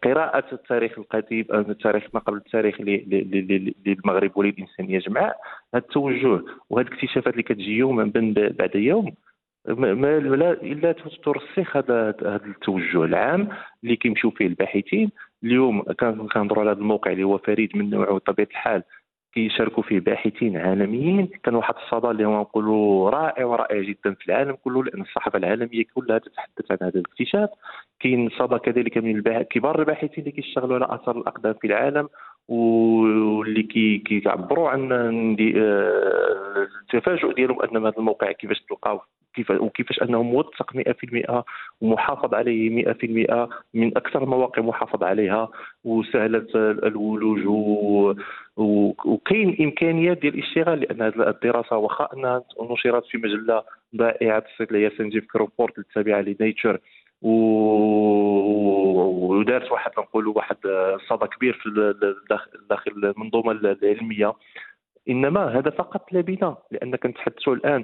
قراءة 0.04 0.46
التاريخ 0.54 1.00
القديم 1.00 1.46
التاريخ 1.52 2.04
ما 2.14 2.20
قبل 2.20 2.38
التاريخ 2.38 2.82
للمغرب 3.86 4.32
وللإنسانية 4.36 5.00
جمعاء 5.00 5.38
هذا 5.74 5.84
التوجه 5.84 6.42
وهذه 6.70 6.88
الاكتشافات 6.88 7.34
اللي 7.34 7.44
كتجي 7.44 7.78
يوما 7.78 8.12
بعد 8.36 8.76
يوم 8.76 9.14
ما 9.68 10.20
لا 10.20 10.52
إلا 10.52 10.92
ترسخ 11.24 11.78
هذا 11.78 12.16
هذا 12.22 12.46
التوجه 12.46 13.04
العام 13.04 13.50
اللي 13.84 13.96
كيمشيو 13.96 14.32
فيه 14.32 14.48
الباحثين. 14.48 15.12
اليوم 15.44 15.82
كنهضروا 15.82 16.62
على 16.62 16.72
هذا 16.72 16.80
الموقع 16.80 17.12
اللي 17.12 17.24
هو 17.24 17.38
فريد 17.38 17.78
من 17.78 17.90
نوعه 17.90 18.14
بطبيعه 18.14 18.48
الحال. 18.52 18.84
كيشاركوا 19.38 19.84
فيه 19.84 20.00
باحثين 20.00 20.58
عالميين. 20.58 21.30
كان 21.44 21.56
واحد 21.56 21.74
الصدى 21.76 22.12
اللي 22.12 22.26
هو 22.26 22.42
نقولوا 22.42 23.10
رائع 23.10 23.46
ورائع 23.46 23.82
جدا 23.82 24.14
في 24.14 24.28
العالم 24.30 24.58
كله 24.64 24.84
لأن 24.84 25.02
الصحافة 25.02 25.38
العالمية 25.38 25.84
كلها 25.96 26.18
تتحدث 26.18 26.72
عن 26.72 26.78
هذا 26.82 27.00
الاكتشاف. 27.00 27.50
كاين 28.00 28.30
صدى 28.30 28.60
كذلك 28.60 28.98
من 28.98 29.44
كبار 29.44 29.80
الباحثين 29.80 30.10
اللي 30.18 30.32
كيشتغلوا 30.32 30.76
على 30.76 30.96
آثار 30.96 31.18
الأقدام 31.18 31.54
في 31.54 31.68
العالم 31.68 32.10
واللي 32.48 33.64
كي 33.64 33.98
كيعبروا 33.98 34.70
عن 34.70 34.92
آه، 34.92 36.68
التفاجؤ 36.82 37.34
ديالهم 37.34 37.62
أن 37.62 37.78
هذا 37.78 37.94
الموقع 37.98 38.32
كيفاش 38.32 38.60
تلقاو 38.60 39.00
كيف 39.00 39.17
وكيفاش 39.50 40.02
أنه 40.02 40.24
موثق 40.24 40.74
100% 40.74 41.44
ومحافظ 41.82 42.34
عليه 42.34 42.70
100% 42.70 43.50
من 43.74 43.98
أكثر 43.98 44.24
المواقع 44.24 44.62
محافظ 44.62 45.04
عليها 45.04 45.50
وسهلة 45.84 46.48
الولوج 46.56 47.46
وكاين 49.06 49.58
امكانيات 49.62 50.18
ديال 50.18 50.34
الاشتغال 50.34 50.80
لأن 50.80 51.02
هذه 51.02 51.30
الدراسة 51.30 51.78
واخا 51.78 52.10
انها 52.14 52.44
نشرت 52.72 53.06
في 53.06 53.18
مجلة 53.18 53.64
ذائعة 53.96 54.44
الصيت 54.52 54.72
اللي 54.72 54.86
هي 54.86 54.90
Scientific 54.98 55.36
Reports 55.36 55.80
التابعه 55.80 56.22
ل 56.22 56.30
Nature 56.30 56.80
ودارت 59.28 59.72
واحد 59.72 59.92
نقولوا 59.98 60.34
واحد 60.34 60.58
صدى 61.10 61.28
كبير 61.28 61.54
في 61.54 61.94
داخل 62.70 62.92
المنظومة 62.92 63.52
العلمية. 63.52 64.34
إنما 65.10 65.60
هذا 65.60 65.70
فقط 65.70 66.14
لا 66.14 66.22
بنا 66.22 66.58
لأن 66.72 66.96
كنتحدثوا 66.96 67.56
الآن 67.56 67.84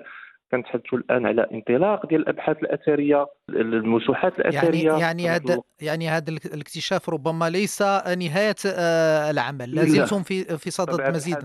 كنتحدثوا 0.53 0.97
الآن 0.97 1.25
على 1.25 1.47
انطلاق 1.53 2.05
ديال 2.05 2.21
الأبحاث 2.21 2.57
الأثرية 2.63 3.27
المسوحات 3.49 4.39
الأثرية. 4.39 4.91
يعني 4.91 5.01
يعني 5.01 5.29
هذا 5.29 5.61
يعني 5.81 6.07
هذا 6.09 6.29
الاكتشاف 6.29 7.09
ربما 7.09 7.49
ليس 7.49 7.81
نهاية 8.17 8.55
آه، 8.65 9.31
العمل 9.31 9.75
لازلتم 9.75 10.23
في 10.23 10.57
في 10.57 10.71
صدد 10.71 11.09
مزيد. 11.09 11.37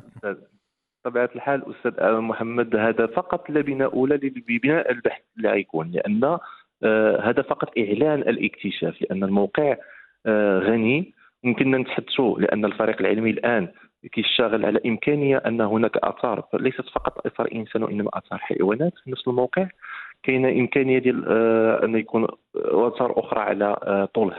بطبيعه 1.05 1.31
الحال 1.37 1.75
أستاذ 1.77 2.21
محمد 2.21 2.77
هذا 2.77 3.07
فقط 3.07 3.51
لبنه 3.51 3.85
اولى 3.85 4.15
لبناء 4.49 4.91
البحث 4.91 5.23
اللي 5.37 5.49
غيكون 5.51 5.91
لأن 5.91 6.39
آه، 6.83 7.21
هذا 7.31 7.43
فقط 7.43 7.69
إعلان 7.79 8.21
الاكتشاف 8.21 9.03
لأن 9.03 9.25
الموقع 9.25 9.77
آه، 10.27 10.59
غني. 10.59 11.15
يمكننا 11.45 11.79
نتحدثوا 11.79 12.41
لأن 12.41 12.65
الفريق 12.65 13.01
العلمي 13.01 13.31
الآن 13.31 13.69
كيشتغل 14.13 14.67
على 14.67 14.81
إمكانية 14.87 15.37
أن 15.37 15.61
هناك 15.61 15.97
آثار 15.97 16.45
ليست 16.55 16.89
فقط 16.95 17.27
آثار 17.27 17.49
إنسان 17.55 17.83
وإنما 17.83 18.11
آثار 18.15 18.39
حيوانات 18.39 18.93
في 19.05 19.11
نفس 19.11 19.29
الموقع. 19.29 19.69
كاينة 20.23 20.49
إمكانية 20.49 20.99
ديال 20.99 21.25
آه 21.29 21.85
أن 21.85 21.95
يكون 21.97 22.27
آثار 22.57 23.21
أخرى 23.21 23.41
على 23.41 23.77
آه 23.83 24.05
طول 24.05 24.35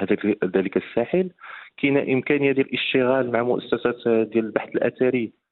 ذلك 0.55 0.77
الساحل. 0.77 1.29
كاينة 1.77 2.13
إمكانية 2.13 2.51
ديال 2.51 2.67
الاشتغال 2.67 3.31
مع 3.31 3.43
مؤسسات 3.43 4.07
ديال 4.07 4.45
البحث 4.45 4.69
الأثري 4.69 5.25
آه، 5.25 5.48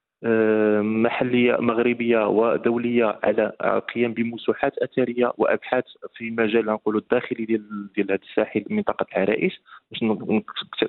محلية 0.82 1.58
مغربية 1.60 2.28
ودولية 2.28 3.20
على 3.24 3.52
القيام 3.64 4.14
بمسوحات 4.14 4.78
أثرية 4.78 5.34
وأبحاث 5.38 5.84
في 6.16 6.32
مجال 6.32 6.66
نقولوا 6.66 7.02
الداخلي 7.02 7.46
ديال 7.46 7.94
ديال 7.96 8.12
هذا 8.12 8.20
الساحل 8.30 8.66
منطقة 8.70 9.06
العرائش 9.12 9.62
باش 9.92 10.04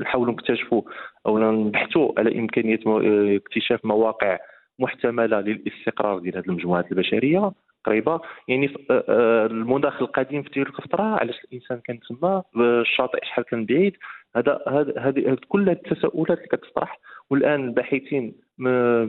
نحاولوا 0.00 0.32
نكتشفوا 0.32 0.82
أو 1.26 1.38
نبحثوا 1.38 2.12
على 2.18 2.38
إمكانية 2.38 2.80
آه، 2.86 3.36
اكتشاف 3.36 3.84
مواقع 3.84 4.38
محتملة 4.78 5.40
للاستقرار 5.40 6.18
ديال 6.18 6.36
هذه 6.36 6.44
المجموعات 6.48 6.92
البشرية 6.92 7.52
قريبة. 7.84 8.20
يعني 8.48 8.74
آه، 8.90 9.46
المناخ 9.46 10.02
القديم 10.02 10.42
في 10.42 10.50
تلك 10.50 10.78
الفترة 10.78 11.02
علاش 11.02 11.44
الإنسان 11.44 11.80
كان 11.84 12.00
تما 12.00 12.42
الشاطئ 12.56 13.18
شحال 13.24 13.44
كان 13.44 13.64
بعيد. 13.64 13.96
هذا 14.36 14.60
هذه 14.98 15.36
كل 15.48 15.68
التساؤلات 15.68 16.38
اللي 16.38 16.48
كتطرح 16.48 16.98
والآن 17.30 17.64
الباحثين 17.64 18.34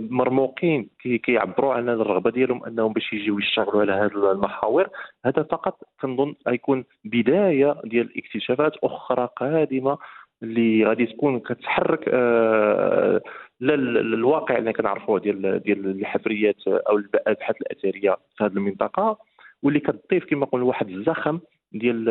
مرموقين 0.09 0.89
كيعبروا 1.23 1.73
عن 1.73 1.89
الرغبة 1.89 2.31
ديالهم 2.31 2.65
أنهم 2.65 2.93
باش 2.93 3.13
يجيو 3.13 3.39
يشتغلوا 3.39 3.81
على 3.81 3.91
هذه 3.91 4.31
المحاور. 4.31 4.89
هذا 5.25 5.43
فقط 5.43 5.83
كنظن 6.01 6.35
غيكون 6.47 6.85
بداية 7.05 7.75
ديال 7.83 8.17
اكتشافات 8.17 8.73
أخرى 8.83 9.29
قادمة 9.35 9.97
اللي 10.43 10.85
غادي 10.85 11.05
تكون 11.05 11.39
كتحرك 11.39 12.09
آه 12.13 13.21
الواقع 13.61 14.57
اللي 14.57 14.73
كنعرفوه 14.73 15.19
ديال 15.19 15.59
ديال 15.63 15.85
الحفريات 15.85 16.67
أو 16.67 16.97
الأبحاث 16.97 17.55
الأثرية 17.61 18.17
في 18.37 18.43
هذه 18.43 18.51
المنطقة. 18.51 19.17
واللي 19.63 19.79
كتضيف 19.79 20.25
كما 20.25 20.45
قلنا 20.45 20.65
واحد 20.65 20.89
الزخم 20.89 21.39
ديال 21.71 22.05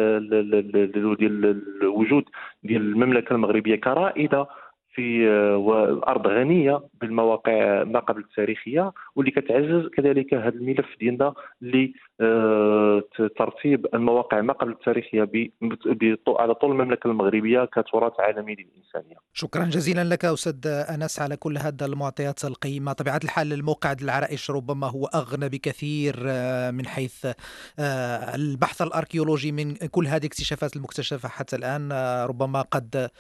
ديال 1.19 1.63
الوجود 1.83 2.25
ديال 2.65 2.83
المملكة 2.83 3.33
المغربية 3.33 3.77
كرائدة. 3.77 4.47
في 4.99 5.29
آه، 5.29 6.01
أرض 6.09 6.27
غنية 6.27 6.81
بالمواقع 7.01 7.85
ما 7.85 8.01
قبل 8.01 8.21
التاريخية 8.21 8.93
واللي 9.17 9.31
كتعزز 9.31 9.89
كذلك 9.97 10.35
هذا 10.35 10.49
الملف 10.49 10.87
ديالنا 11.01 11.35
لترتيب 12.21 13.87
آه، 13.87 13.97
المواقع 13.97 14.41
ما 14.41 14.53
قبل 14.53 14.71
التاريخيه 14.73 15.31
على 16.29 16.55
طول 16.55 16.71
المملكة 16.71 17.09
المغربية 17.09 17.65
كتراث 17.65 18.13
عالمي 18.21 18.55
للإنسانية. 18.55 19.17
شكرا 19.33 19.65
جزيلا 19.65 20.05
لك 20.05 20.25
أستاذ 20.25 20.67
أنس 20.67 21.21
على 21.21 21.37
كل 21.37 21.59
هذه 21.59 21.85
المعطيات 21.85 22.45
القيمة، 22.45 22.93
طبيعة 22.93 23.21
الحال 23.25 23.53
الموقع 23.53 23.95
العرائش 24.03 24.51
ربما 24.51 24.87
هو 24.87 25.07
أغنى 25.07 25.49
بكثير 25.49 26.15
آه، 26.27 26.71
من 26.71 26.87
حيث 26.87 27.27
البحث 28.35 28.83
الأركيولوجي 28.83 29.53
من 29.53 29.75
كل 29.75 30.07
هذه 30.07 30.21
الاكتشافات 30.21 30.77
المكتشفة 30.77 31.29
حتى 31.29 31.57
الآن 31.57 31.93
ربما 32.29 32.63
قد 32.63 33.11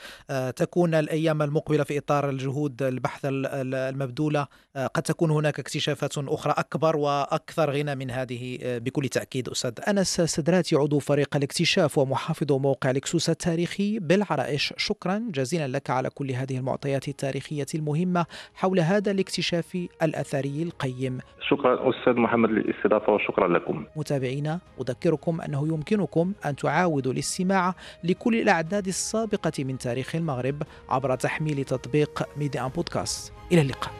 تكون 0.56 0.94
الأيام 0.94 1.42
المقبلة 1.42 1.67
في 1.76 1.98
إطار 1.98 2.30
الجهود 2.30 2.82
البحث 2.82 3.20
المبذولة 3.24 4.46
قد 4.94 5.02
تكون 5.02 5.30
هناك 5.30 5.58
اكتشافات 5.58 6.18
أخرى 6.18 6.54
أكبر 6.58 6.96
وأكثر 6.96 7.70
غنى 7.70 7.94
من 7.94 8.10
هذه 8.10 8.58
آه، 8.62 8.78
بكل 8.78 9.08
تأكيد 9.08 9.48
أستاذ 9.48 9.72
أنس 9.88 10.20
سدراتي 10.20 10.76
عضو 10.76 10.98
فريق 10.98 11.36
الاكتشاف 11.36 11.98
ومحافظ 11.98 12.52
موقع 12.52 12.90
لكسوس 12.90 13.30
التاريخي 13.30 13.98
بالعرائش. 13.98 14.74
شكرا 14.76 15.22
جزيلا 15.30 15.68
لك 15.68 15.90
على 15.90 16.10
كل 16.10 16.30
هذه 16.30 16.58
المعطيات 16.58 17.08
التاريخية 17.08 17.66
المهمة 17.74 18.26
حول 18.54 18.80
هذا 18.80 19.10
الاكتشاف 19.10 19.86
الأثري 20.02 20.62
القيم. 20.62 21.18
شكرا 21.48 21.90
أستاذ 21.90 22.12
محمد 22.12 22.50
للاستضافة 22.50 23.12
وشكرا 23.12 23.48
لكم. 23.48 23.84
متابعينا 23.96 24.60
أذكركم 24.80 25.40
أنه 25.40 25.68
يمكنكم 25.68 26.32
أن 26.46 26.56
تعاودوا 26.56 27.12
الاستماع 27.12 27.74
لكل 28.04 28.34
الأعداد 28.34 28.86
السابقة 28.86 29.52
من 29.58 29.78
تاريخ 29.78 30.16
المغرب 30.16 30.62
عبر 30.88 31.14
تحميل 31.14 31.47
تطبيق 31.54 32.28
ميدي 32.36 32.60
بودكاست. 32.74 33.32
إلى 33.52 33.60
اللقاء. 33.60 33.92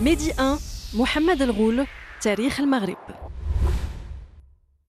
ميدي 0.00 0.32
1 0.38 0.58
محمد 0.94 1.42
الغول 1.42 1.86
تاريخ 2.22 2.60
المغرب. 2.60 2.96